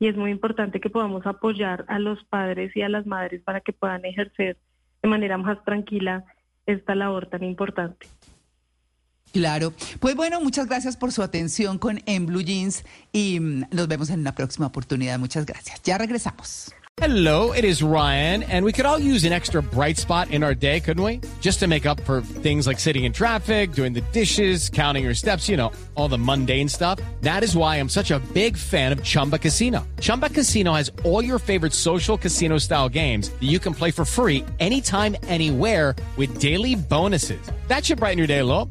y 0.00 0.08
es 0.08 0.16
muy 0.16 0.32
importante 0.32 0.80
que 0.80 0.90
podamos 0.90 1.24
apoyar 1.24 1.84
a 1.86 2.00
los 2.00 2.24
padres 2.24 2.76
y 2.76 2.82
a 2.82 2.88
las 2.88 3.06
madres 3.06 3.42
para 3.42 3.60
que 3.60 3.72
puedan 3.72 4.04
ejercer 4.04 4.56
de 5.02 5.08
manera 5.08 5.38
más 5.38 5.64
tranquila 5.64 6.24
esta 6.66 6.96
labor 6.96 7.26
tan 7.26 7.44
importante. 7.44 8.08
Claro. 9.34 9.72
Pues 9.98 10.14
bueno, 10.14 10.40
muchas 10.40 10.68
gracias 10.68 10.96
por 10.96 11.10
su 11.10 11.20
atención 11.20 11.78
con 11.78 12.00
En 12.06 12.26
Blue 12.26 12.40
Jeans 12.40 12.84
y 13.12 13.40
mm, 13.40 13.66
nos 13.72 13.88
vemos 13.88 14.08
en 14.10 14.20
una 14.20 14.32
próxima 14.34 14.68
oportunidad. 14.68 15.18
Muchas 15.18 15.44
gracias. 15.44 15.82
Ya 15.82 15.98
regresamos. 15.98 16.72
Hello, 16.98 17.50
it 17.50 17.64
is 17.64 17.82
Ryan, 17.82 18.44
and 18.44 18.64
we 18.64 18.70
could 18.70 18.86
all 18.86 19.00
use 19.00 19.24
an 19.24 19.32
extra 19.32 19.60
bright 19.60 19.96
spot 19.96 20.30
in 20.30 20.44
our 20.44 20.54
day, 20.54 20.78
couldn't 20.78 21.02
we? 21.02 21.20
Just 21.40 21.58
to 21.58 21.66
make 21.66 21.86
up 21.86 22.00
for 22.04 22.20
things 22.20 22.68
like 22.68 22.78
sitting 22.78 23.02
in 23.02 23.12
traffic, 23.12 23.72
doing 23.72 23.92
the 23.92 24.00
dishes, 24.12 24.70
counting 24.70 25.02
your 25.02 25.14
steps, 25.14 25.48
you 25.48 25.56
know, 25.56 25.72
all 25.96 26.06
the 26.06 26.16
mundane 26.16 26.68
stuff. 26.68 27.00
That 27.22 27.42
is 27.42 27.56
why 27.56 27.80
I'm 27.80 27.88
such 27.88 28.12
a 28.12 28.20
big 28.32 28.56
fan 28.56 28.92
of 28.92 29.02
Chumba 29.02 29.38
Casino. 29.40 29.84
Chumba 30.00 30.28
Casino 30.28 30.72
has 30.74 30.92
all 31.02 31.24
your 31.24 31.40
favorite 31.40 31.72
social 31.72 32.16
casino 32.16 32.58
style 32.58 32.88
games 32.88 33.28
that 33.28 33.48
you 33.50 33.58
can 33.58 33.74
play 33.74 33.90
for 33.90 34.04
free 34.04 34.44
anytime, 34.60 35.16
anywhere 35.26 35.96
with 36.16 36.38
daily 36.38 36.76
bonuses. 36.76 37.44
That 37.66 37.84
should 37.84 37.98
brighten 37.98 38.18
your 38.18 38.28
day 38.28 38.38
a 38.38 38.44
little. 38.44 38.70